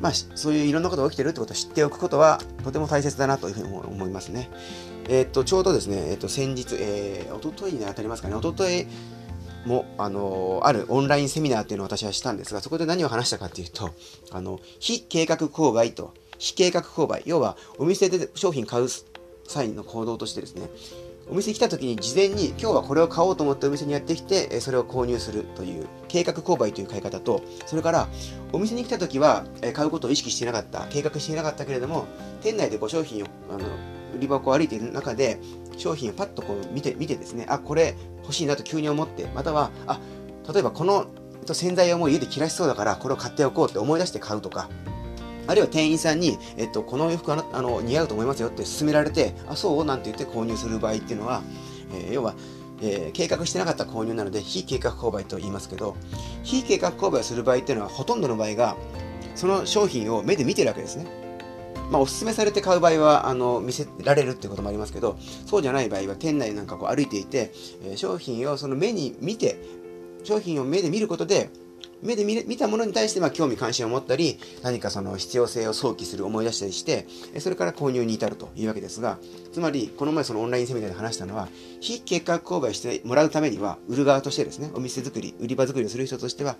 [0.00, 4.50] まあ、そういういろんなことが起きてるってことを知っておくことはとても大切だなというふうに思いますね。
[5.08, 8.86] えー、っと、ちょうどですね、えー、っと、先日、えー、おとといに当たりますかね、おととい
[9.66, 13.90] も、あのあるオンラインセミナーっていうのを私はしたんですが、そこで何を話したかっていうと、
[14.30, 18.88] あの、非計画購買と、非計画購買、要はお店で商品買う
[19.46, 20.70] 際の行動としてですね、
[21.30, 28.08] お店に来た時に事前に今日はこれを買おうと思ってお店にやってきてそれを購入するという計画購買という買い方とそれから
[28.52, 30.86] お店に来た時は買うことを意識してなかった。
[30.90, 32.06] 計画していなかったけれども
[32.42, 33.60] 店内でご商品をあの
[34.16, 35.38] 売り箱を歩いている中で
[35.76, 40.00] 商品をパッとこう見て見てですねあこれ欲しいなと急に思ってまたはあ
[40.52, 41.06] 例えばこの
[41.46, 44.68] 洗剤をもう家で切らしそうだからこれを買っておこうって思い出して買うとか
[45.46, 49.84] あるいは店員さんに、えっと、この洋服あのあの似合うと思いますよって勧められて、あ、そう？
[49.84, 51.42] なんて言って購入する場合っていうのは、
[51.94, 52.34] えー、要は、
[52.82, 55.96] えー、計画してなかった購入なので、非計画購買と言いますけど、
[56.42, 58.76] 非計画購買をする場合っていうのは、ほとんどの場合が、
[59.34, 61.06] その商品を目で見てるわけですね。
[61.90, 67.52] まあ、お勧めされて買う場合は、あの、見せられるってこともありますけど、そうじゃない場合は、店内なんかこう歩いていて、
[67.84, 69.58] えー、商品をその目に見て、
[70.22, 71.50] 商品を目で見ることで、
[72.02, 77.06] 目で見たものに対してま興味関心を持ったり、何かその必要性を想起する、思い出したりして、
[77.38, 79.18] それから購入に至るというわけですが、
[79.52, 81.48] つまり、この前そのオンラインセミナーで話したのは、
[81.80, 86.56] 非計画購買してもらうためには、売る側としてですね、お店作り、売り場作りをする人としては、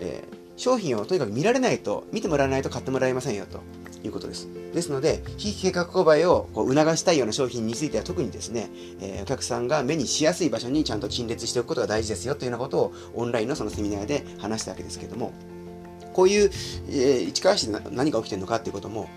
[0.00, 3.60] えー、商品をとにかく見られないと、見てもらわないと買ってもらえませんよと。
[4.04, 4.48] いうことです。
[4.74, 15.32] ですので、非計画購買をこう促したいような商品については特にですね、えー、お客さんが目にしやすい場所にちゃんと陳列しておくことが大事ですよというようなことをオンラインのそのセミナーで話したわけですけども、
[16.12, 16.50] こういう、
[16.88, 19.08] えー、市川市で何が起きてるのかっていうことも、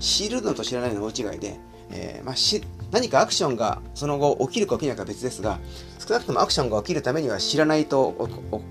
[0.00, 1.58] 知るのと知らないの大違いで、
[1.90, 5.58] えーまあ、し何かアクションがその後起きるか起きないかは別ですが、
[5.98, 8.28] 少なくともアクションが起きるためには知らないと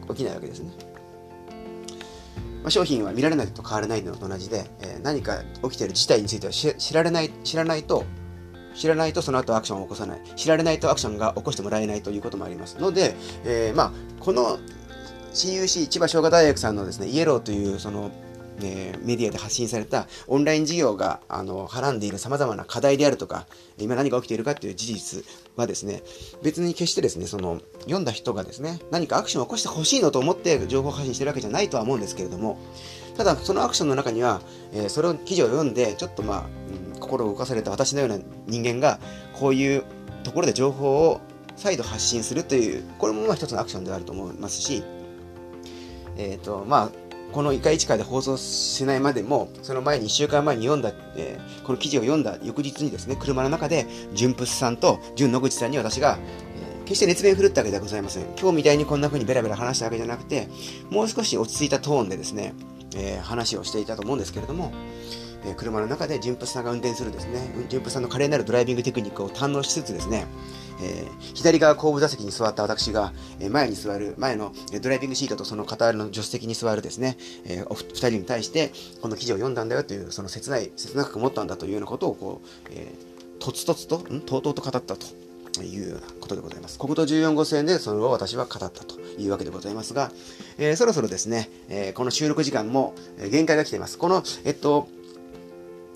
[0.10, 0.72] 起きないわけですね。
[2.64, 8.06] まあ、商品は見られないと変わらないのと同じで、えー、何か起きている事態については知られない知らないと
[8.74, 10.22] 知らないとその後アクションを起こさない。
[10.36, 12.78] 知られないとアクションが起こしてもらえないということもあります。
[12.80, 14.58] ので、えー、まあ、この
[15.34, 18.12] CUC 千葉商科大学さんのですねイエローというその
[18.62, 23.48] えー、メディアで発信されたオンライン事業があのはらんでいる様々な課題であるとか、
[23.78, 25.26] 今何が起きているかという事実
[25.56, 26.04] はですね、
[26.44, 32.58] 別に決してですね、その読んだ人がですね、何かアクションを起こしてほしいのと思って情報発信してるわけじゃないとは思うんですけれども、
[33.18, 34.42] ただそのアクションの中には、
[34.74, 36.46] えー、それを記事を読んで、ちょっとまあ、
[36.94, 39.00] うん、心を動かされた私のような人間が、
[39.34, 39.84] こういう
[40.24, 41.22] ところで情報を
[41.56, 44.84] 再度発信するという、これもまあ一つのアクションであると思いますし、
[46.18, 46.90] えっ、ー、と、まあ、
[47.34, 58.26] このイカイチカで放送しないまでも、その前に1週間前に読んだ、えー、この記事を読んだ翌日にですね、車の中で、純プスさんと純野口さんに私が、えー、決して熱弁振るったわけではございません。
[58.40, 60.48] 今日みたいにこんな風にベラベラ話したわけじゃなくて、
[60.92, 62.54] もう少し落ち着いたトーンでですね、
[62.96, 64.72] えー、話をしていたと思うんですけれども、
[65.46, 70.26] え車の中で純プスさんが運転するですね、純プスさんの華麗なるドライビングテクニックを堪能しつつですね、
[70.82, 78.72] えー、左側後部座席に座った私が、えー、前に座る、前のドライビングシートとその片割れの助手席に座るですね、えー、お二人に対して、
[79.02, 84.22] この記事を読んだんだよという、その切ない、切なく思ったんだというようなことを、こう、えー、とつとつと、ん？
[84.22, 86.80] とうとうと語ったというようなことでございます。
[86.80, 90.12] 国土14号線でそれを私は語ったというわけでございますが、
[90.58, 92.94] えー、そろそろですね、えー、この収録時間も
[93.30, 93.98] 限界が来ています。
[93.98, 94.88] この、えっと、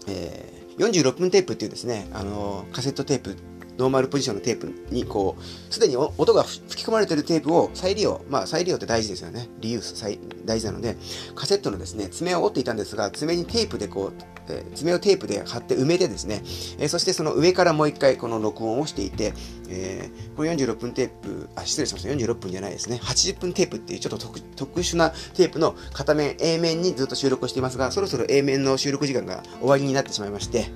[0.08, 3.36] えー、46分テープっていうですね、あのカセットテープ
[3.78, 10.98] ノーマルポジションのテープにこうすでに音が吹き込まれているテープを再利用まあ再利用って大事ですよねリユース大事なので
[11.36, 16.42] カセットのですね爪を折っていたんですが爪にテープでこうえー、爪をテープで貼って埋めてですね、
[16.80, 19.34] えー、そしてその上からもう一回この録音をしていて、
[19.70, 22.10] えー、これ46分テープ、あ、失礼しました。
[22.10, 23.00] 46分じゃないですね。
[23.02, 30.72] 80分テープっていうちょっと特殊なテープの片面 A 面にずっと収録をしていますが、そろそろ A 面の収録時間が終わりになってしまいまして、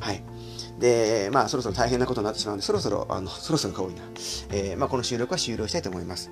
[0.00, 0.22] はい。
[0.82, 4.02] で、まあ、そろそろ大変なことになってしまうので、そろそろ、あの、そろそろが多いな。
[4.50, 6.28] えー、まあ、この収録は終了したいと思います。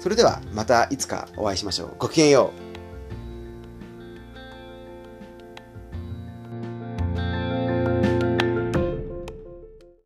[0.00, 1.94] それでは、またいつかお会いしましょう。
[1.96, 2.67] ごきげんよう。